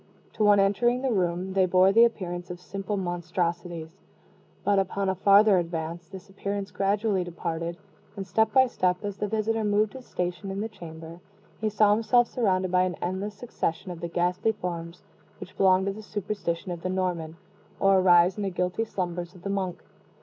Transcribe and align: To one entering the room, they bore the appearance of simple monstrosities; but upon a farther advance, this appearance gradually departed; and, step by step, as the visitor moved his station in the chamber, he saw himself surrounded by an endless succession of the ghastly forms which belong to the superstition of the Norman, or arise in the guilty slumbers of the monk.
To 0.33 0.43
one 0.43 0.59
entering 0.59 1.03
the 1.03 1.11
room, 1.11 1.53
they 1.53 1.67
bore 1.67 1.91
the 1.91 2.05
appearance 2.05 2.49
of 2.49 2.59
simple 2.59 2.97
monstrosities; 2.97 3.99
but 4.63 4.79
upon 4.79 5.09
a 5.09 5.13
farther 5.13 5.59
advance, 5.59 6.07
this 6.09 6.27
appearance 6.27 6.71
gradually 6.71 7.23
departed; 7.23 7.77
and, 8.15 8.25
step 8.25 8.51
by 8.51 8.65
step, 8.65 9.05
as 9.05 9.17
the 9.17 9.27
visitor 9.27 9.63
moved 9.63 9.93
his 9.93 10.07
station 10.07 10.49
in 10.49 10.59
the 10.59 10.67
chamber, 10.69 11.19
he 11.59 11.69
saw 11.69 11.93
himself 11.93 12.27
surrounded 12.27 12.71
by 12.71 12.81
an 12.81 12.95
endless 12.99 13.35
succession 13.35 13.91
of 13.91 13.99
the 14.01 14.07
ghastly 14.07 14.53
forms 14.53 15.03
which 15.39 15.55
belong 15.55 15.85
to 15.85 15.93
the 15.93 16.01
superstition 16.01 16.71
of 16.71 16.81
the 16.81 16.89
Norman, 16.89 17.37
or 17.79 17.99
arise 17.99 18.37
in 18.37 18.41
the 18.41 18.49
guilty 18.49 18.83
slumbers 18.83 19.35
of 19.35 19.43
the 19.43 19.51
monk. 19.51 19.83